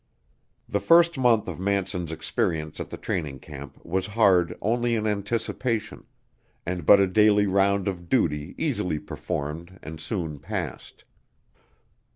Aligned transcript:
The 0.67 0.79
first 0.79 1.15
month 1.19 1.47
of 1.47 1.59
Manson's 1.59 2.11
experience 2.11 2.79
at 2.79 2.89
the 2.89 2.97
training 2.97 3.37
camp 3.37 3.79
was 3.85 4.07
hard 4.17 4.57
only 4.59 4.95
in 4.95 5.05
anticipation, 5.05 6.05
and 6.65 6.87
but 6.87 6.99
a 6.99 7.05
daily 7.05 7.45
round 7.45 7.87
of 7.87 8.09
duty 8.09 8.55
easily 8.57 8.97
performed 8.97 9.77
and 9.83 10.01
soon 10.01 10.39
passed. 10.39 11.03